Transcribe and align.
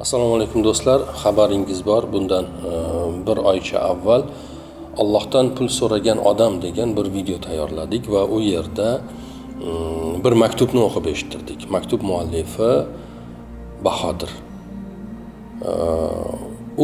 assalomu 0.00 0.34
alaykum 0.38 0.64
do'stlar. 0.64 1.00
Xabaringiz 1.22 1.86
bor. 1.86 2.02
Bundan 2.12 2.44
e, 2.44 2.72
bir 3.26 3.36
oycha 3.50 3.78
avval 3.78 4.22
allohdan 5.02 5.46
pul 5.56 5.68
so'ragan 5.78 6.18
odam 6.30 6.62
degan 6.62 6.96
bir 6.96 7.06
video 7.16 7.38
tayyorladik 7.46 8.10
va 8.14 8.22
u 8.36 8.40
yerda 8.40 8.88
e, 9.68 9.70
bir 10.24 10.32
maktubni 10.44 10.80
o'qib 10.88 11.06
eshittirdik. 11.12 11.70
Maktub 11.70 12.00
muallifi 12.10 12.72
bahodir. 13.86 14.30
E, 15.68 15.72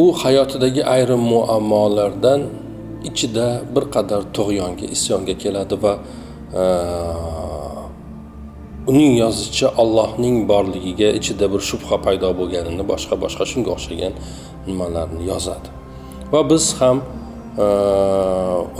u 0.02 0.04
hayotidagi 0.22 0.82
ayrim 0.94 1.22
muammolardan 1.34 2.40
ichida 3.08 3.46
bir 3.74 3.84
qadar 3.94 4.22
tug'yonga 4.36 4.86
isyonga 4.96 5.34
keladi 5.42 5.76
va 5.84 5.94
e, 6.62 6.64
uning 8.86 9.18
yozishicha 9.18 9.68
allohning 9.82 10.48
borligiga 10.48 11.08
ichida 11.18 11.46
bir 11.52 11.60
shubha 11.70 11.96
paydo 12.06 12.30
bo'lganini 12.40 12.84
boshqa 12.92 13.14
boshqa 13.24 13.44
shunga 13.52 13.70
o'xshagan 13.76 14.12
nimalarni 14.68 15.24
yozadi. 15.32 15.68
Va 16.32 16.40
biz 16.50 16.64
ham 16.80 17.02
e, 17.64 17.66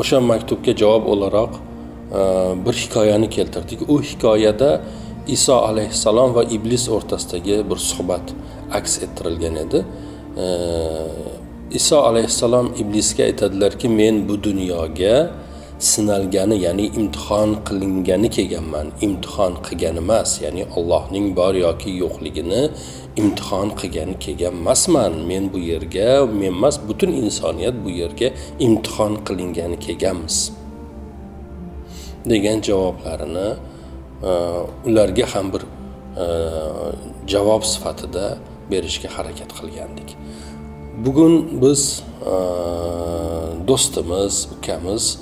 o'sha 0.00 0.20
maktubga 0.30 0.72
javob 0.82 1.04
o'laroq 1.12 1.52
e, 1.56 2.20
bir 2.64 2.74
hikoyani 2.82 3.28
keltirdik. 3.36 3.80
U 3.92 4.00
hikoyada 4.10 4.70
iso 5.36 5.56
alayhissalom 5.70 6.34
va 6.36 6.42
iblis 6.56 6.88
o'rtasidagi 6.96 7.56
bir 7.70 7.78
suhbat 7.90 8.26
aks 8.78 8.92
ettirilgan 9.04 9.56
edi. 9.64 9.84
E, 10.44 10.46
iso 11.80 11.98
alayhissalom 12.10 12.72
iblisga 12.82 13.24
aytadilarki 13.30 13.88
men 13.88 14.28
bu 14.28 14.42
dunyoga 14.48 15.16
sinalgani 15.80 16.56
ya'ni 16.66 16.86
imtihon 17.00 17.50
qilingani 17.66 18.28
kelganman. 18.36 18.86
Imtihon 19.06 19.52
qilgani 19.66 20.00
emas 20.04 20.30
ya'ni 20.44 20.62
allohning 20.76 21.26
bor 21.38 21.54
yoki 21.66 21.90
yo'qligini 22.02 22.62
imtihon 23.20 23.68
qilgani 23.80 24.14
kelgan 24.24 24.54
emasman. 24.62 25.12
Men 25.30 25.52
bu 25.52 25.58
yerga 25.72 26.08
men 26.40 26.52
emas 26.56 26.76
butun 26.88 27.10
insoniyat 27.22 27.76
bu 27.84 27.90
yerga 28.02 28.28
imtihon 28.66 29.12
qilingani 29.26 29.76
kelganmiz. 29.86 30.38
degan 32.24 32.60
javoblarini 32.62 33.48
e, 34.22 34.30
ularga 34.86 35.26
ham 35.34 35.52
bir 35.52 35.62
e, 35.62 36.26
javob 37.26 37.62
sifatida 37.62 38.38
berishga 38.70 39.08
harakat 39.16 39.50
qilgandik. 39.60 40.16
Bugun 41.04 41.62
biz 41.62 42.02
e, 42.26 42.34
do'stimiz 43.68 44.48
ukamiz 44.58 45.18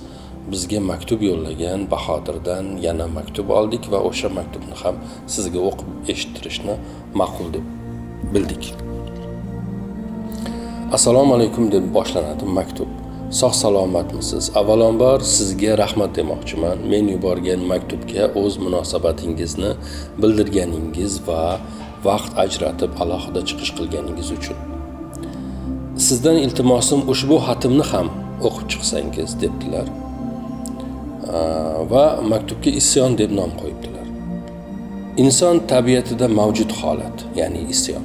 bizga 0.53 0.81
maktub 0.91 1.21
yo'llagan 1.29 1.81
bahodirdan 1.93 2.65
yana 2.87 3.07
maktub 3.19 3.49
oldik 3.59 3.85
va 3.93 3.99
o'sha 4.11 4.29
maktubni 4.39 4.77
ham 4.83 4.97
sizga 5.35 5.61
o'qib 5.69 5.89
eshittirishni 6.13 6.75
ma'qul 7.21 7.49
deb 7.57 7.67
bildik. 8.35 8.65
Assalomu 10.97 11.35
alaykum 11.39 11.65
deb 11.75 11.85
boshlanadi 11.97 12.47
maktub. 12.59 12.91
Sog' 13.41 13.57
salomatmisiz? 13.63 14.45
Avvalambor 14.61 15.21
sizga 15.37 15.73
rahmat 15.83 16.17
demoqchiman. 16.19 16.79
Men 16.93 17.05
yuborgan 17.15 17.61
maktubga 17.73 18.31
o'z 18.43 18.55
munosabatingizni 18.65 19.73
bildirganingiz 20.23 21.21
va 21.29 21.43
vaqt 22.09 22.33
ajratib 22.45 22.91
alohida 23.03 23.41
chiqish 23.49 23.73
qilganingiz 23.79 24.29
uchun. 24.39 24.57
Sizdan 26.09 26.37
iltimosim 26.47 27.01
ushbu 27.13 27.37
xatimni 27.47 27.85
ham 27.93 28.07
o'qib 28.49 28.67
chiqsangiz 28.73 29.31
debdilar. 29.43 29.87
Va 31.93 32.05
maktubga 32.33 32.71
isyon 32.81 33.19
deb 33.19 33.31
nom 33.39 33.51
qo'yibdilar. 33.61 34.07
Inson 35.25 35.57
tabiatida 35.73 36.29
mavjud 36.29 36.71
holat 36.81 37.25
ya'ni 37.41 37.63
isyon. 37.75 38.05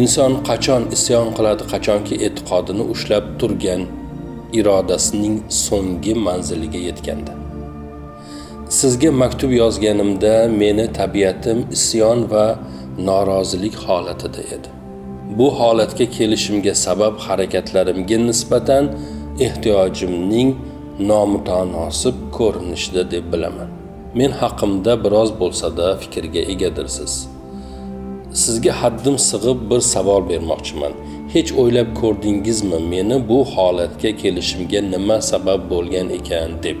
Inson 0.00 0.32
qachon 0.48 0.82
isyon 0.96 1.28
qiladi 1.36 1.64
qachonki 1.72 2.14
e'tiqodini 2.26 2.84
ushlab 2.94 3.24
turgan 3.40 3.82
irodasining 4.58 5.36
so'nggi 5.64 6.14
manziliga 6.26 6.80
yetganda. 6.88 7.32
Sizga 8.78 9.10
maktub 9.22 9.50
yozganimda 9.62 10.34
meni 10.62 10.86
tabiatim 11.00 11.58
isyon 11.76 12.18
va 12.32 12.46
norozilik 13.08 13.74
holatida 13.86 14.42
edi. 14.54 14.68
Bu 15.38 15.46
holatga 15.58 16.06
kelishimga 16.16 16.74
sabab 16.84 17.14
harakatlarimga 17.26 18.18
nisbatan 18.28 18.84
ehtiyojimning 19.46 20.50
nomutanosib 20.98 22.14
ko'rinishda 22.32 23.10
deb 23.10 23.32
bilaman. 23.32 23.68
Men 24.14 24.30
haqimda 24.30 25.04
biroz 25.04 25.30
bo'lsada 25.40 25.96
fikrga 26.02 26.42
egadirsiz. 26.52 27.12
Sizga 28.42 28.72
haddim 28.82 29.16
sig'ib 29.30 29.58
bir 29.70 29.80
savol 29.80 30.22
bermoqchiman. 30.28 30.92
Hech 31.34 31.50
o'ylab 31.62 31.90
ko'rdingizmi 32.00 32.78
meni 32.92 33.18
bu 33.28 33.38
holatga 33.54 34.10
kelishimga 34.22 34.80
nima 34.92 35.18
sabab 35.30 35.60
bo'lgan 35.72 36.08
ekan 36.18 36.50
deb. 36.62 36.78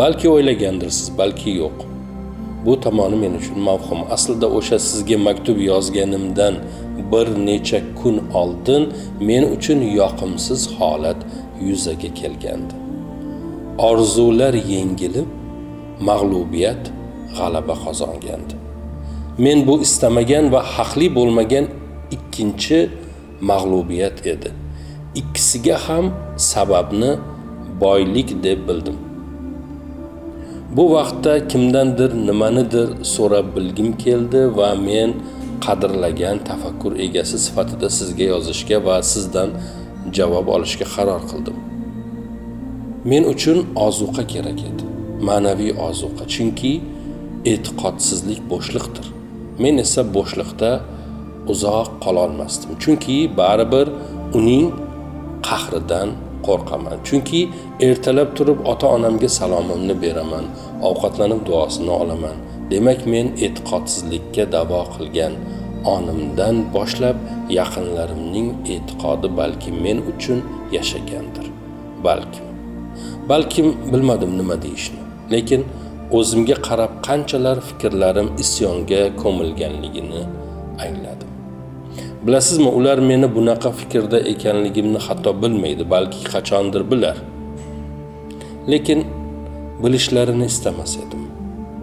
Balki 0.00 0.28
o'ylagandirsiz 0.34 1.18
balki 1.18 1.50
yo'q. 1.50 1.76
Bu 2.66 2.80
tomoni 2.80 3.16
men 3.24 3.34
uchun 3.40 3.58
mavhum. 3.68 4.00
Aslida 4.14 4.46
o'sha 4.58 4.78
sizga 4.88 5.18
maktub 5.28 5.58
yozganimdan 5.70 6.54
bir 7.12 7.26
necha 7.46 7.80
kun 8.02 8.16
oldin 8.40 8.82
men 9.20 9.42
uchun 9.56 9.80
yoqimsiz 10.00 10.60
holat 10.78 11.20
yuzaga 11.68 12.14
kelgandi. 12.20 12.85
Orzular 13.78 14.54
yengilib 14.54 15.28
mag'lubiyat 16.00 16.82
g'alaba 17.36 17.74
qozongandi. 17.84 18.54
Men 19.38 19.66
bu 19.66 19.74
istamagan 19.86 20.52
va 20.52 20.60
haqli 20.74 21.08
bo'lmagan 21.14 21.66
ikkinchi 22.16 22.78
mag'lubiyat 23.40 24.26
edi. 24.32 24.50
Ikkisiga 25.20 25.76
ham 25.88 26.06
sababni 26.36 27.12
boylik 27.80 28.28
deb 28.44 28.68
bildim. 28.68 28.98
Bu 30.76 30.84
vaqtda 30.96 31.48
kimdandir 31.48 32.10
nimanidir 32.28 32.88
so'rab 33.14 33.46
bilgim 33.56 33.90
keldi 34.04 34.40
va 34.58 34.70
men 34.88 35.10
qadrlagan 35.66 36.36
tafakkur 36.48 36.92
egasi 37.06 37.38
sifatida 37.46 37.88
sizga 37.98 38.24
yozishga 38.32 38.78
va 38.86 38.96
sizdan 39.12 39.50
javob 40.16 40.46
olishga 40.56 40.86
qaror 40.96 41.22
qildim. 41.30 41.56
Men 43.10 43.24
uchun 43.32 43.58
ozuqa 43.86 44.22
kerak 44.32 44.60
edi. 44.70 44.84
Ma'naviy 45.28 45.72
ozuqa 45.88 46.24
chunki 46.34 46.72
e'tiqodsizlik 47.52 48.40
bo'shliqdir. 48.52 49.06
Men 49.62 49.74
esa 49.84 50.02
bo'shliqda 50.16 50.70
uzoq 51.52 51.88
qololmasdim 52.04 52.72
chunki 52.82 53.16
baribir 53.40 53.86
uning 54.38 54.66
qahridan 55.48 56.08
qo'rqaman. 56.46 56.96
Chunki 57.08 57.40
ertalab 57.88 58.30
turib 58.38 58.58
ota 58.72 58.86
onamga 58.96 59.30
salomimni 59.38 59.94
beraman 60.04 60.44
ovqatlanib 60.88 61.40
duosini 61.48 61.92
olaman. 62.02 62.36
Demak 62.72 63.00
men 63.12 63.26
e'tiqodsizlikka 63.44 64.44
davo 64.56 64.82
qilgan 64.96 65.32
onimdan 65.94 66.56
boshlab 66.74 67.18
yaqinlarimning 67.58 68.48
e'tiqodi 68.74 69.28
balki 69.40 69.70
men 69.84 69.98
uchun 70.12 70.38
yashagandir 70.76 71.46
balkim 72.06 72.45
balkim 73.28 73.68
bilmadim 73.92 74.38
nima 74.38 74.56
deyishni. 74.62 75.00
Lekin 75.34 75.62
o'zimga 76.18 76.56
qarab 76.68 76.92
qanchalar 77.08 77.58
fikrlarim 77.68 78.28
isyonga 78.42 79.02
ko'milganligini 79.22 80.22
angladim. 80.84 81.30
Bilasizmi 82.26 82.70
ular 82.78 82.98
meni 83.10 83.28
bunaqa 83.36 83.70
fikrda 83.80 84.18
ekanligimni 84.32 85.00
hatto 85.06 85.30
bilmaydi 85.42 85.84
balki 85.94 86.20
qachondir 86.32 86.82
bilar. 86.90 87.16
Lekin 88.72 89.00
bilishlarini 89.82 90.46
istamas 90.52 90.92
edim. 91.04 91.22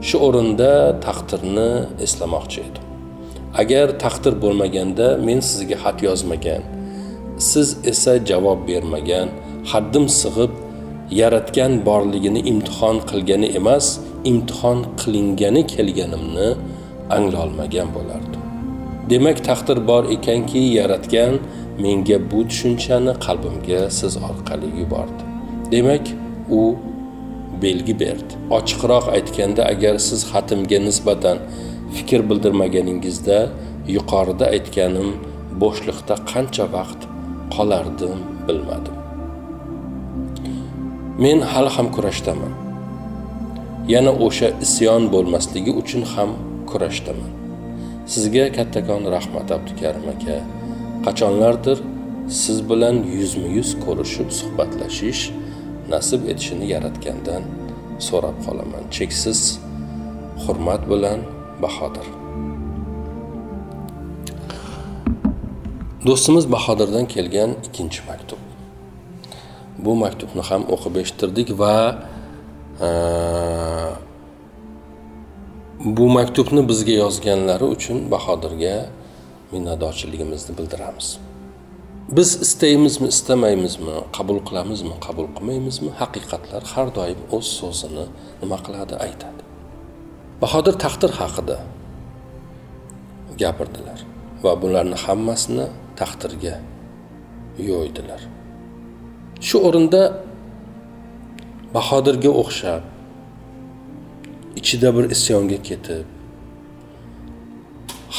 Shu 0.07 0.17
o'rinda 0.27 0.71
taqdirni 1.05 1.69
eslamoqchi 2.05 2.59
edim. 2.67 2.85
Agar 3.61 3.87
taqdir 4.03 4.33
bo'lmaganda 4.43 5.07
men 5.27 5.39
sizga 5.49 5.77
xat 5.83 5.97
yozmagan 6.07 6.63
siz 7.49 7.67
esa 7.91 8.13
javob 8.29 8.59
bermagan 8.69 9.27
haddim 9.71 10.05
sig'ib 10.21 10.51
yaratgan 11.11 11.85
borligini 11.85 12.39
imtihon 12.39 12.97
qilgani 13.09 13.45
emas 13.45 13.99
imtihon 14.31 14.79
qilingani 15.01 15.67
kelganimni 15.73 16.49
anglolmagan 17.09 17.89
bo'lardim. 17.95 18.41
Demak 19.09 19.43
taqdir 19.49 19.87
bor 19.87 20.03
ekanki 20.15 20.61
yaratgan 20.79 21.33
menga 21.83 22.17
bu 22.31 22.39
tushunchani 22.49 23.13
qalbimga 23.25 23.81
siz 23.99 24.13
orqali 24.29 24.69
yubordi. 24.79 25.23
Demak 25.71 26.05
u 26.59 26.75
belgi 27.61 27.99
berdi. 27.99 28.33
Ochiqroq 28.57 29.05
aytganda 29.15 29.63
agar 29.73 29.95
siz 30.07 30.21
xatimga 30.31 30.79
nisbatan 30.87 31.37
fikr 31.95 32.21
bildirmaganingizda 32.29 33.39
yuqorida 33.95 34.45
aytganim 34.55 35.09
bo'shliqda 35.61 36.15
qancha 36.31 36.65
vaqt 36.75 37.01
qolardim 37.55 38.19
bilmadim. 38.47 39.02
Men 41.23 41.39
hali 41.51 41.69
ham 41.75 41.87
kurashdaman. 41.95 42.53
Yana 43.93 44.11
o'sha 44.25 44.47
isyon 44.65 45.03
bo'lmasligi 45.13 45.71
uchun 45.81 46.03
ham 46.13 46.31
kurashdaman. 46.69 47.31
Sizga 48.13 48.45
kattakon 48.57 49.03
rahmat 49.15 49.47
abdukarim 49.57 50.05
aka. 50.13 50.37
Qachonlardir 51.05 51.77
siz 52.41 52.57
bilan 52.69 52.95
yuzma 53.19 53.47
yuz 53.57 53.69
ko'rishib 53.85 54.29
suhbatlashish 54.39 55.21
nasib 55.93 56.21
etishini 56.31 56.65
yaratgandan 56.73 57.43
so'rab 58.07 58.37
qolaman. 58.45 58.83
Cheksiz 58.95 59.41
hurmat 60.43 60.81
bilan 60.91 61.19
bahodir. 61.63 62.07
Do'stimiz 66.07 66.45
bahodirdan 66.55 67.05
kelgan 67.13 67.51
ikkinchi 67.67 68.01
maktub. 68.09 68.42
Bu 69.85 69.95
maktubni 70.03 70.43
ham 70.49 70.61
o'qib 70.73 70.95
eshittirdik 71.01 71.49
va 71.61 71.75
e, 72.87 72.89
bu 75.97 76.05
maktubni 76.17 76.61
bizga 76.71 76.95
yozganlari 77.03 77.67
uchun 77.75 77.97
bahodirga 78.13 78.75
minnatdorchiligimizni 79.51 80.57
bildiramiz. 80.57 81.07
Biz 82.17 82.29
istaymizmi 82.45 83.07
istamaymizmi 83.13 83.95
qabul 84.17 84.39
qilamizmi 84.47 84.95
qabul 85.05 85.27
qilmaymizmi 85.35 85.91
haqiqatlar 86.01 86.63
har 86.73 86.87
doim 86.97 87.19
o'z 87.37 87.47
so'zini 87.59 88.05
nima 88.41 88.57
qiladi 88.65 88.95
aytadi. 89.05 89.41
Bahodir 90.41 90.75
taqdir 90.83 91.11
haqida 91.19 91.57
gapirdilar 93.41 93.99
va 94.43 94.51
bularni 94.61 94.97
hammasini 95.05 95.67
taqdirga 95.99 96.55
yo'ydilar. 97.69 98.21
Shu 99.47 99.57
o'rinda 99.67 100.01
bahodirga 101.75 102.31
o'xshab 102.41 102.83
ichida 104.59 104.89
bir 104.95 105.05
isyonga 105.15 105.59
ketib 105.69 106.05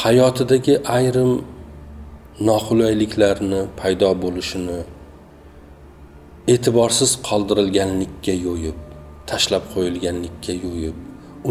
hayotidagi 0.02 0.74
ayrim 0.96 1.32
noqulayliklarni 2.48 3.60
paydo 3.80 4.10
bo'lishini 4.22 4.80
e'tiborsiz 6.54 7.10
qoldirilganlikka 7.28 8.34
yo'yib 8.46 8.78
tashlab 9.30 9.64
qo'yilganlikka 9.74 10.52
yo'yib 10.64 10.96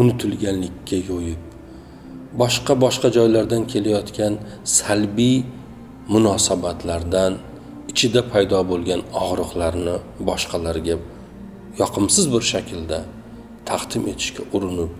unutilganlikka 0.00 0.98
yo'yib 1.10 1.40
boshqa 2.42 2.72
boshqa 2.84 3.08
joylardan 3.16 3.62
kelayotgan 3.72 4.34
salbiy 4.78 5.36
munosabatlardan 6.14 7.32
ichida 7.94 8.20
paydo 8.32 8.58
bo'lgan 8.70 9.00
og'riqlarni 9.24 9.96
boshqalarga 10.28 10.96
yoqimsiz 11.80 12.24
bir 12.34 12.42
shaklda 12.52 12.98
taqdim 13.70 14.04
etishga 14.12 14.42
urinib 14.56 14.90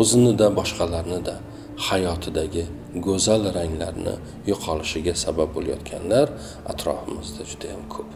o'zinida 0.00 0.46
boshqalarnida 0.58 1.34
hayotidagi 1.88 2.64
go'zal 3.06 3.42
ranglarni 3.58 4.14
yo'qolishiga 4.50 5.14
sabab 5.24 5.48
bo'layotganlar 5.56 6.26
atrofimizda 6.72 7.42
juda 7.50 7.66
yam 7.72 7.84
ko'p. 7.94 8.08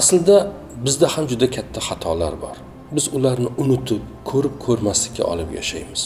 Aslida 0.00 0.36
bizda 0.84 1.06
ham 1.14 1.24
juda 1.32 1.46
katta 1.56 1.80
xatolar 1.88 2.34
bor. 2.44 2.56
Biz 2.96 3.04
ularni 3.16 3.50
unutib 3.62 4.02
ko'rib 4.30 4.54
ko'rmaslikka 4.64 5.24
olib 5.32 5.50
yashaymiz. 5.58 6.02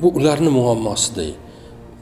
Bu 0.00 0.08
ularni 0.18 0.50
muammosiday 0.60 1.32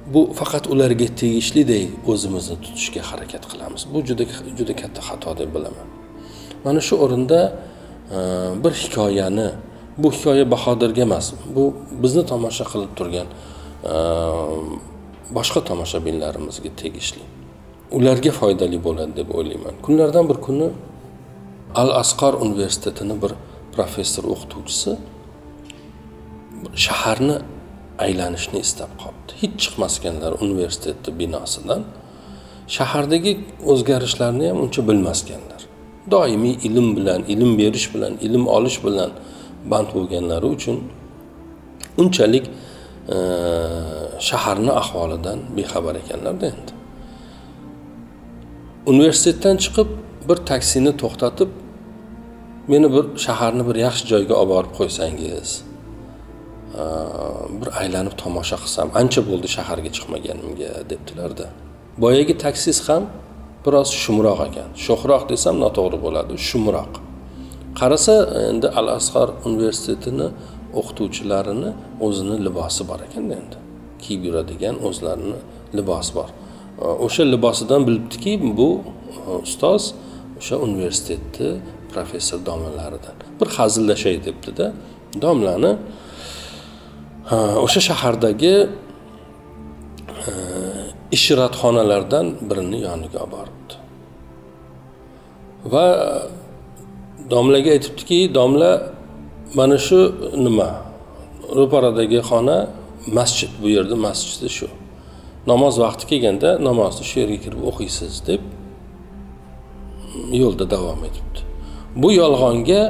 bu 0.07 0.33
faqat 0.35 0.67
ularga 0.67 1.07
tegishliday 1.21 1.85
o'zimizni 2.11 2.57
tutishga 2.65 3.03
harakat 3.11 3.45
qilamiz. 3.51 3.83
Bu 3.95 3.99
juda 4.09 4.25
juda 4.59 4.75
katta 4.83 5.01
xato 5.09 5.31
deb 5.41 5.51
bilaman. 5.55 5.89
Mana 6.65 6.81
shu 6.81 6.95
o'rinda 7.05 7.41
e, 8.17 8.19
bir 8.65 8.73
hikoyani 8.83 9.49
bu 10.03 10.09
hikoya 10.13 10.45
bahodirga 10.55 11.03
emas 11.09 11.27
bu 11.57 11.65
bizni 12.03 12.23
tomosha 12.27 12.65
qilib 12.73 12.93
turgan 12.99 13.29
e, 13.93 13.95
boshqa 15.37 15.61
tomoshabinlarimizga 15.69 16.71
tegishli. 16.83 17.25
Ularga 17.97 18.33
foydali 18.41 18.79
bo'ladi 18.87 19.13
deb 19.21 19.29
o'ylayman. 19.37 19.75
Kunlardan 19.87 20.25
bir 20.31 20.39
kuni 20.47 20.69
al 21.75 21.91
asqor 22.03 22.35
universitetini 22.47 23.15
bir 23.23 23.33
professor 23.75 24.25
o'qituvchisi 24.33 24.91
shaharni 26.85 27.37
aylanishni 28.05 28.59
istab 28.67 28.93
qoldi. 29.03 29.22
Hech 29.43 29.55
chiqmasganlar 29.63 30.33
universitetni 30.45 31.11
binosidan 31.21 31.83
shahardagi 32.77 33.33
o'zgarishlarni 33.73 34.45
ham 34.51 34.59
uncha 34.65 34.83
bilmasganlar. 34.89 35.61
Doimiy 36.11 36.55
ilm 36.69 36.89
bilan 36.97 37.21
ilm 37.35 37.59
berish 37.59 37.95
bilan 37.95 38.13
ilm 38.27 38.45
olish 38.57 38.79
bilan 38.85 39.11
band 39.71 39.89
bo'lganlari 39.97 40.47
uchun 40.57 40.77
unchalik 42.03 42.45
e, 43.15 43.17
shaharni 44.29 44.73
ahvolidan 44.83 45.39
bexabar 45.57 45.95
ekanlarda 46.03 46.47
endi. 46.53 46.73
Universitetdan 48.93 49.57
chiqib 49.65 49.89
bir 50.29 50.39
taksini 50.51 50.93
to'xtatib 51.03 51.51
meni 52.73 52.89
bir 52.95 53.05
shaharni 53.27 53.63
bir 53.69 53.77
yaxshi 53.87 54.05
joyga 54.13 54.35
olib 54.43 54.51
borib 54.55 54.73
qo'ysangiz 54.79 55.49
bir 57.61 57.69
aylanib 57.81 58.15
tomosha 58.23 58.57
qilsam 58.63 58.89
ancha 59.01 59.21
bo'ldi 59.29 59.49
shaharga 59.57 59.91
chiqmaganimga 59.97 60.71
debdilarda. 60.91 61.47
Boyagi 62.03 62.35
taksis 62.45 62.79
ham 62.89 63.03
biroz 63.65 63.89
shumroq 64.05 64.41
ekan. 64.49 64.69
Sho'xroq 64.85 65.23
desam 65.33 65.57
noto'g'ri 65.65 65.99
bo'ladi 66.07 66.35
shumroq. 66.49 66.93
Qarasa 67.81 68.15
endi 68.51 68.69
al 68.81 68.89
asqar 68.99 69.29
universitetini 69.49 70.29
o'qituvchilarini 70.81 71.71
o'zini 72.07 72.37
libosi 72.47 72.83
bor 72.91 73.01
ekanda 73.09 73.35
endi. 73.41 73.57
Kiyib 74.03 74.23
yuradigan 74.29 74.77
o'zlarini 74.89 75.39
libosi 75.79 76.13
bor. 76.19 76.29
O'sha 77.07 77.23
libosidan 77.35 77.81
bilibdiki 77.89 78.33
bu 78.59 78.69
ustoz 79.45 79.83
o'sha 80.41 80.57
universitetni 80.67 81.51
professor 81.93 82.39
domlalaridan 82.49 83.15
bir 83.41 83.49
hazillashay 83.57 84.17
debdida 84.27 84.67
domlani 85.25 85.73
o'sha 87.37 87.81
shahardagi 87.89 88.55
e, 90.29 90.33
ishratxonalardan 91.17 92.27
birini 92.49 92.79
yoniga 92.87 93.19
olib 93.25 93.33
boribdi. 93.37 93.75
Va 95.73 95.87
domlaga 97.31 97.71
aytibdiki 97.77 98.19
domla 98.39 98.71
mana 99.59 99.79
shu 99.87 100.01
nima? 100.47 100.71
Ro'paradagi 101.59 102.21
xona 102.31 102.59
masjid. 103.19 103.51
Bu 103.63 103.69
yerda 103.77 103.97
masjidi 104.07 104.49
shu. 104.57 104.67
Namoz 105.51 105.75
vaqti 105.85 106.05
kelganda 106.11 106.51
namozni 106.69 107.05
shu 107.11 107.17
yerga 107.23 107.39
kirib 107.45 107.63
o'qiysiz 107.71 108.13
deb 108.29 108.43
mm, 108.45 110.33
yo'lda 110.43 110.65
davom 110.75 111.01
etibdi. 111.09 111.41
Bu 112.03 112.09
yolg'onga 112.21 112.83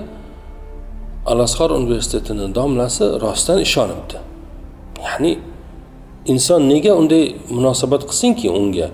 al 1.30 1.38
asqor 1.46 1.70
universitetini 1.80 2.46
domlasi 2.58 3.04
rostdan 3.24 3.58
ishonibdi. 3.68 4.16
Ya'ni 5.04 5.32
inson 6.32 6.62
nega 6.72 6.92
unday 7.00 7.24
munosabat 7.56 8.02
qilsinki 8.10 8.46
unga? 8.58 8.88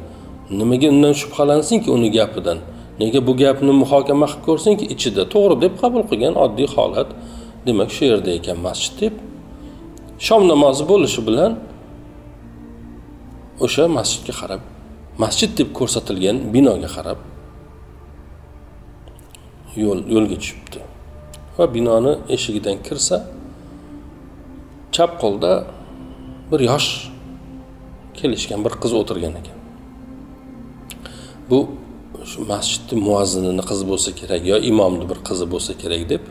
Nimaga 0.58 0.88
undan 0.94 1.12
shubhalansinki 1.20 1.88
uni 1.96 2.08
gapidan? 2.16 2.58
Nega 3.00 3.20
bu 3.26 3.32
gapni 3.42 3.72
muhokama 3.82 4.26
qilib 4.30 4.44
ko'rsinki 4.48 4.84
ichida? 4.94 5.22
To'g'ri 5.32 5.56
deb 5.64 5.74
qabul 5.82 6.02
qilgan 6.10 6.34
oddiy 6.44 6.68
holat. 6.74 7.08
Demak 7.66 7.90
shu 7.96 8.02
yerda 8.10 8.30
ekan 8.38 8.58
masjid 8.66 8.94
deb. 9.00 9.14
Shom 10.26 10.42
namozi 10.52 10.84
bo'lishi 10.90 11.20
bilan 11.28 11.52
o'sha 13.64 13.84
masjidga 13.98 14.34
qarab 14.40 14.62
masjid 15.22 15.50
deb 15.58 15.68
ko'rsatilgan 15.78 16.36
binoga 16.54 16.88
qarab 16.96 17.18
yo'l 19.82 20.00
yo'lga 20.14 20.36
tushibdi. 20.42 20.80
Va 21.56 21.64
binoni 21.74 22.12
eshigidan 22.34 22.76
kirsa 22.86 23.16
chap 24.94 25.10
qo'lda 25.22 25.52
bir 26.50 26.60
yosh 26.70 26.88
kelishgan 28.18 28.64
bir 28.64 28.74
qiz 28.82 28.92
o'tirgan 29.00 29.34
ekan. 29.40 29.58
Bu 31.50 31.58
shu 32.30 32.44
masjidni 32.52 32.96
muazzinini 33.08 33.64
qizi 33.70 33.84
bo'lsa 33.90 34.10
kerak 34.20 34.42
yo 34.52 34.56
imomni 34.70 35.04
bir 35.10 35.18
qizi 35.28 35.46
bo'lsa 35.52 35.72
kerak 35.82 36.02
deb 36.12 36.22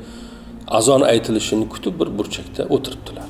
azon 0.80 1.02
aytilishini 1.14 1.66
kutib 1.74 1.94
bir 2.00 2.10
burchakda 2.18 2.64
o'tiribdilar. 2.76 3.30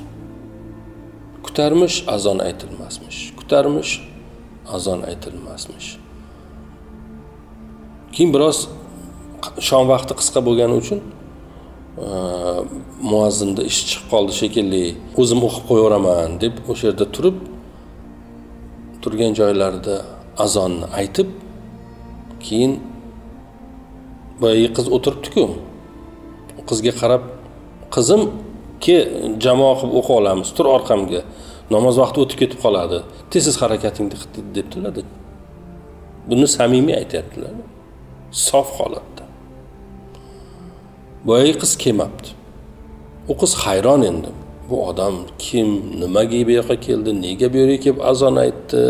Kutarmish 1.46 1.96
azon 2.16 2.38
aytilmasmish 2.48 3.18
kutarmish 3.38 3.92
azon 4.76 5.00
aytilmasmish. 5.10 5.88
Keyin 8.14 8.30
biroz 8.34 8.58
shom 9.68 9.84
vaqti 9.92 10.12
qisqa 10.20 10.40
bo'lgani 10.48 10.74
uchun 10.82 11.00
muazzinda 13.12 13.62
ish 13.70 13.80
chiqib 13.88 14.06
qoldi 14.12 14.32
shekilli 14.40 14.84
o'zim 15.20 15.40
o'qib 15.48 15.64
qo'yaveraman 15.70 16.38
deb 16.44 16.54
o'sha 16.70 16.84
yerda 16.90 17.06
turib 17.16 17.36
turgan 19.02 19.32
joylarida 19.40 19.96
azonni 20.44 20.86
aytib 21.00 21.28
keyin 22.46 22.72
boyagi 24.40 24.66
e, 24.70 24.72
qiz 24.76 24.86
o'tiribdiku. 24.96 25.44
Qizga 26.68 26.92
qarab 27.00 27.24
qizim 27.94 28.22
ke 28.84 28.96
jamoa 29.44 29.74
qilib 29.80 29.94
o'qib 30.00 30.14
olamiz 30.20 30.48
tur 30.56 30.66
orqamga. 30.76 31.22
Namoz 31.74 31.96
vaqti 32.02 32.24
o'tib 32.24 32.38
ketib 32.42 32.60
qoladi. 32.64 33.02
Tez 33.32 33.42
tez 33.48 33.56
harakatingni 33.62 34.16
qil 34.20 34.46
debdilarda. 34.56 35.02
Buni 36.28 36.46
samimiy 36.56 36.96
aytyaptilar. 37.02 37.54
Sof 38.46 38.68
holatda. 38.78 39.24
Boyagi 41.28 41.54
e, 41.56 41.60
qiz 41.62 41.72
kelmabdi. 41.84 42.37
U 43.30 43.34
qiz 43.40 43.52
hayron 43.64 44.02
endi. 44.10 44.30
Bu 44.70 44.76
odam 44.88 45.14
kim 45.44 45.68
nimaga 46.00 46.40
bu 46.48 46.52
yoqqa 46.58 46.76
keldi 46.86 47.10
nega 47.24 47.46
bu 47.52 47.56
yerga 47.62 47.78
kelib 47.84 48.00
azon 48.10 48.36
aytdi 48.44 48.82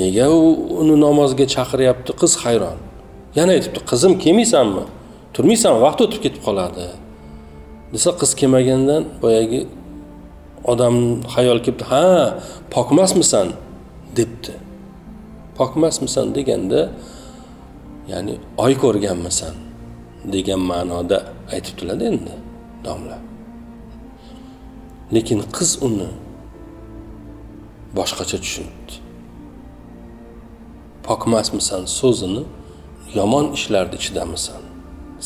nega 0.00 0.26
u 0.30 0.42
uni 0.80 0.96
namozga 1.06 1.46
chaqiryapti? 1.54 2.12
Qiz 2.20 2.32
hayron. 2.42 2.78
Yana 3.38 3.50
aytibdi 3.56 3.80
qizim 3.90 4.12
kelmaysanmi? 4.22 4.84
Turmaysan 5.34 5.74
vaqt 5.84 6.00
o'tib 6.04 6.20
ketib 6.24 6.42
qoladi. 6.46 6.86
Desa 7.92 8.10
qiz 8.20 8.30
kelmagandan 8.40 9.02
boyagi 9.22 9.60
odam 10.72 10.96
xayol 11.34 11.58
kelibdi 11.64 11.84
ha 11.92 12.04
pokmasmisan? 12.74 13.48
debdi. 14.18 14.54
Pokmasmisan? 15.58 16.26
deganda 16.36 16.80
ya'ni 18.12 18.34
oy 18.64 18.72
ko'rganmisan? 18.82 19.54
degan 20.34 20.60
ma'noda 20.70 21.18
aytibdilarda 21.54 22.04
endi 22.12 22.34
domla. 22.84 23.18
Lekin 25.14 25.40
qiz 25.56 25.70
uni 25.86 26.10
boshqacha 27.96 28.38
tushunibdi. 28.44 28.94
Pokmasmisan 31.06 31.82
so'zini 31.98 32.42
yomon 33.18 33.46
ishlarni 33.56 33.96
ichidamisan 34.00 34.62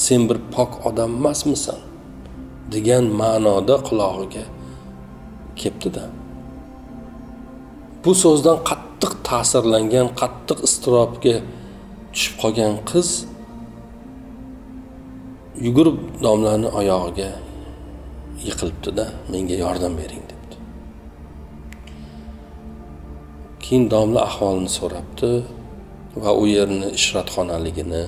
sen 0.04 0.28
bir 0.28 0.38
pok 0.54 0.86
odam 0.88 1.10
emasmisan 1.18 1.80
degan 2.72 3.04
ma'noda 3.20 3.76
qulog'iga 3.88 4.44
kelibdida 5.60 6.04
bu 8.04 8.12
so'zdan 8.22 8.58
qattiq 8.68 9.12
ta'sirlangan 9.28 10.08
qattiq 10.20 10.58
iztirobga 10.68 11.36
tushib 12.12 12.34
qolgan 12.42 12.74
qiz 12.90 13.08
yugurib 15.66 15.98
domlani 16.24 16.68
oyog'iga 16.80 17.30
yiqilibdida 18.46 19.06
menga 19.32 19.56
yordam 19.64 19.94
bering 20.00 20.24
debdi. 20.30 20.56
Keyin 23.64 23.84
domla 23.94 24.20
ahvolini 24.28 24.70
so'rabdi 24.78 25.30
va 26.22 26.30
u 26.42 26.44
yerni 26.56 26.88
ishratxonaligini 26.98 28.04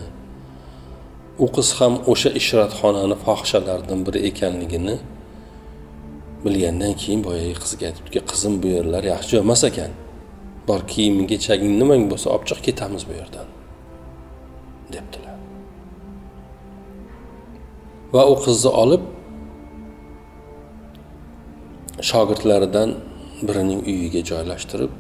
u 1.45 1.47
qiz 1.57 1.69
ham 1.79 1.95
o'sha 2.13 2.31
ishratxonani 2.41 3.17
fohishalaridan 3.25 4.01
biri 4.07 4.21
ekanligini 4.31 4.97
bilgandan 6.45 6.93
keyin 7.03 7.21
boyagi 7.27 7.55
qizga 7.63 7.85
aytibdiki 7.91 8.21
qizim 8.31 8.55
bu 8.63 8.69
yerlar 8.77 9.03
yaxshi 9.13 9.29
joy 9.33 9.41
emas 9.47 9.63
ekan. 9.71 9.93
Bor 10.69 10.81
kiyiming 10.93 11.27
kechaging 11.33 11.73
nimang 11.81 12.03
bo'lsa 12.11 12.27
olib 12.35 12.45
chiq 12.51 12.61
ketamiz 12.67 13.03
bu 13.09 13.13
yerdan 13.21 13.49
debdilar. 14.95 15.37
Va 18.15 18.23
u 18.33 18.35
qizni 18.45 18.71
olib 18.83 19.03
shogirdlaridan 22.01 22.95
birining 23.43 23.81
uyiga 23.87 24.21
joylashtirib 24.31 24.93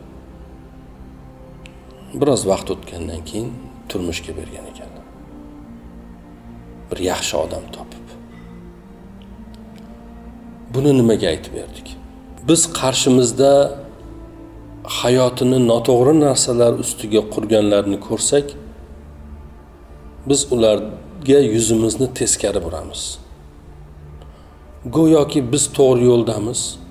biroz 2.21 2.43
vaqt 2.51 2.69
o'tgandan 2.75 3.21
keyin 3.29 3.53
turmushga 3.89 4.33
bergan 4.39 4.67
ekan. 4.73 4.91
Bir 6.91 6.99
yaxshi 7.11 7.37
odam 7.45 7.65
topib. 7.77 8.07
Buni 10.75 10.93
nimaga 10.99 11.27
aytib 11.33 11.55
berdik? 11.61 11.89
Biz 12.49 12.61
qarshimizda 12.79 13.53
hayotini 15.01 15.59
noto'g'ri 15.71 16.15
narsalar 16.21 16.73
ustiga 16.85 17.23
qurganlarni 17.35 17.99
ko'rsak 18.09 18.47
biz 20.29 20.41
ularga 20.55 21.39
yuzimizni 21.55 22.15
teskari 22.15 22.61
buramiz. 22.65 23.03
Go'yoki 24.97 25.41
biz 25.53 25.65
to'g'ri 25.79 26.05
yo'ldamiz. 26.11 26.82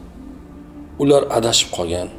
Ular 1.00 1.24
adashib 1.38 1.70
qolgan. 1.78 2.10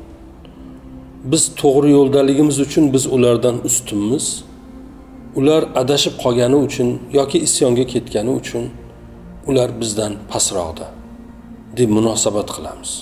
Biz 1.25 1.43
to'g'ri 1.61 1.91
yo'ldaligimiz 1.91 2.61
uchun 2.61 2.93
biz 2.95 3.07
ulardan 3.07 3.57
ustunmiz. 3.69 4.45
Ular 5.37 5.63
adashib 5.75 6.15
qolgani 6.23 6.57
uchun 6.67 6.89
yoki 7.13 7.39
isyonga 7.47 7.85
ketgani 7.93 8.31
uchun 8.41 8.65
ular 9.47 9.69
bizdan 9.81 10.13
pastroqda 10.31 10.87
deb 11.77 11.91
munosabat 11.99 12.49
qilamiz. 12.57 12.93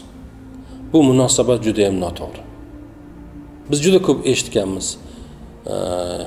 Bu 0.92 1.02
munosabat 1.02 1.64
juda 1.66 1.80
yam 1.80 1.96
noto'g'ri. 2.04 2.42
Biz 3.70 3.78
juda 3.84 4.00
ko'p 4.06 4.26
eshitganmiz 4.26 4.86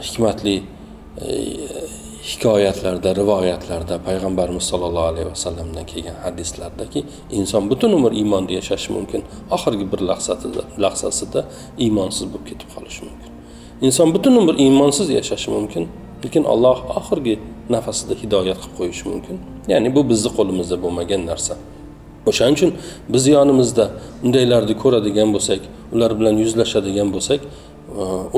hikmatli 0.07 0.55
hikoyatlarda 2.31 3.15
rivoyatlarda 3.15 3.95
payg'ambarimiz 4.07 4.63
sollallohu 4.63 5.07
alayhi 5.13 5.29
vasallamdan 5.29 5.85
kelgan 5.85 6.15
hadislardaki 6.25 7.05
inson 7.31 7.69
butun 7.69 7.91
umr 7.91 8.11
iymonda 8.11 8.53
yashashi 8.59 8.93
mumkin. 8.93 9.21
Oxirgi 9.51 9.85
bir 9.91 9.99
lahzasida 10.09 10.61
lahzasida 10.83 11.41
iymonsiz 11.83 12.25
bo'lib 12.33 12.45
ketib 12.49 12.69
qolishi 12.75 13.01
mumkin. 13.07 13.31
Inson 13.81 14.13
butun 14.15 14.35
umr 14.41 14.55
iymonsiz 14.65 15.09
yashashi 15.09 15.51
mumkin 15.51 15.83
lekin 16.23 16.43
alloh 16.53 16.77
oxirgi 16.99 17.35
nafasida 17.69 18.13
hidoyat 18.21 18.57
qilib 18.61 18.75
qo'yishi 18.79 19.05
mumkin. 19.11 19.35
Ya'ni 19.71 19.89
bu 19.95 20.01
bizni 20.09 20.29
qo'limizda 20.37 20.75
bo'lmagan 20.83 21.21
narsa. 21.31 21.53
O'shaning 22.29 22.55
uchun 22.57 22.71
biz 23.13 23.23
yonimizda 23.35 23.85
undaylarni 24.25 24.75
ko'radigan 24.83 25.29
bo'lsak 25.35 25.61
ular 25.93 26.11
bilan 26.19 26.35
yuzlashadigan 26.43 27.09
bo'lsak 27.15 27.41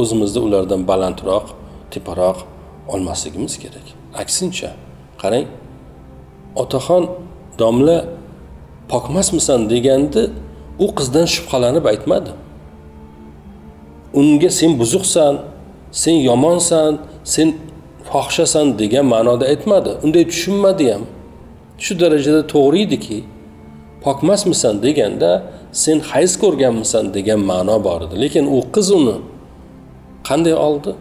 o'zimizni 0.02 0.40
ulardan 0.48 0.82
balandroq 0.92 1.46
teparoq 1.94 2.38
olmasligimiz 2.88 3.60
kerak. 3.60 3.86
Aksincha 4.22 4.70
qarang 5.22 5.46
otaxon 6.56 7.04
domla 7.60 8.06
pokmasmisan 8.92 9.70
deganda 9.70 10.24
u 10.80 10.88
qizdan 10.98 11.26
shubhalanib 11.36 11.86
aytmadi. 11.92 12.32
Unga 14.20 14.50
sen 14.50 14.72
buzuqsan 14.80 15.34
sen 15.92 16.16
yomonsan 16.30 16.92
sen 17.24 17.48
fohishasan 18.10 18.68
degan 18.80 19.06
ma'noda 19.14 19.46
aytmadi. 19.54 19.92
Unday 20.06 20.24
tushunmadi 20.32 20.86
ham 20.94 21.04
shu 21.84 21.94
darajada 22.02 22.42
to'g'ri 22.54 22.80
ediki 22.88 23.18
pokmasmisan 24.06 24.76
deganda 24.86 25.32
sen 25.84 25.98
hayz 26.12 26.34
ko'rganmisan 26.44 27.06
degan 27.18 27.42
ma'no 27.52 27.78
bor 27.88 28.00
edi. 28.06 28.16
Lekin 28.24 28.46
u 28.56 28.58
qiz 28.76 28.88
uni 29.00 29.18
qanday 30.28 30.56
oldi? 30.68 30.92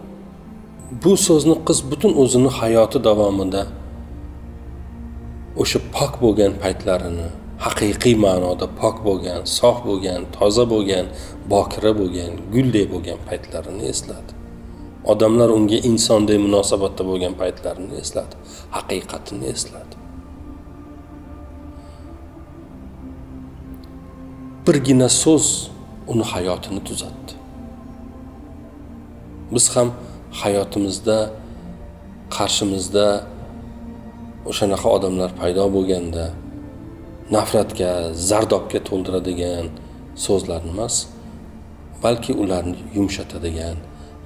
Bu 0.90 1.16
so'zni 1.16 1.56
qiz 1.66 1.78
butun 1.90 2.12
o'zini 2.22 2.50
hayoti 2.60 2.98
davomida 3.08 3.62
o'sha 5.62 5.78
pok 5.96 6.12
bo'lgan 6.24 6.52
paytlarini 6.62 7.28
haqiqiy 7.64 8.16
ma'noda 8.26 8.66
pok 8.80 8.96
bo'lgan 9.06 9.40
sof 9.58 9.76
bo'lgan 9.88 10.20
toza 10.36 10.64
bo'lgan 10.72 11.06
bokira 11.52 11.92
bo'lgan 12.00 12.32
gulday 12.54 12.84
bo'lgan 12.92 13.18
paytlarini 13.28 13.84
esladi. 13.92 14.32
Odamlar 15.12 15.48
unga 15.58 15.78
insonday 15.90 16.38
munosabatda 16.46 17.02
bo'lgan 17.10 17.34
paytlarini 17.40 17.94
esladi 18.02 18.34
haqiqatini 18.76 19.46
esladi. 19.54 19.96
Birgina 24.66 25.08
so'z 25.22 25.46
uni 26.12 26.24
hayotini 26.32 26.80
tuzatdi. 26.88 27.32
Biz 29.54 29.66
ham 29.76 29.88
hayotimizda 30.40 31.18
qarshimizda 32.36 33.06
o'shanaqa 34.50 34.88
odamlar 34.96 35.30
paydo 35.40 35.64
bo'lganda 35.76 36.24
nafratga 37.36 37.90
zardobga 38.30 38.80
to'ldiradigan 38.88 39.66
so'zlarni 40.26 40.70
emas 40.76 40.96
balki 42.04 42.32
ularni 42.42 42.76
yumshatadigan 42.96 43.76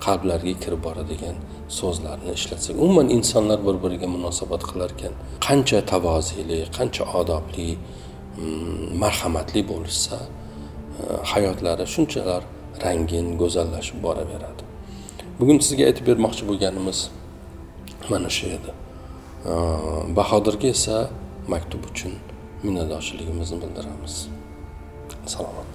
qalblarga 0.07 0.55
kirib 0.63 0.81
boradigan 0.87 1.37
so'zlarni 1.81 2.31
ishlatsak. 2.39 2.75
Umuman 2.85 3.09
insonlar 3.17 3.59
bir 3.67 3.77
biriga 3.85 4.09
munosabat 4.17 4.63
qilar 4.71 4.91
ekan 4.97 5.15
qancha 5.47 5.81
tavozili 5.93 6.61
qancha 6.79 7.05
odobli 7.21 7.69
mm, 7.75 8.99
marhamatli 9.03 9.63
bo'lishsa 9.73 10.19
e, 10.23 10.29
hayotlari 11.33 11.85
shunchalar 11.95 12.43
rangin 12.85 13.27
go'zallashib 13.43 13.99
boraveradi. 14.07 14.68
Bugun 15.41 15.59
sizga 15.67 15.85
aytib 15.89 16.05
bermoqchi 16.11 16.43
bo'lganimiz 16.51 16.99
mana 18.11 18.31
shu 18.37 18.47
edi. 18.57 18.71
Bahodirga 20.19 20.69
esa 20.77 20.97
maktub 21.53 21.83
uchun 21.91 22.13
minnatdorchiligimizni 22.65 23.57
bildiramiz. 23.63 24.15
Salomat 25.35 25.69